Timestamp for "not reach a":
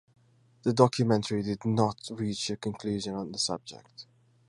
1.63-2.57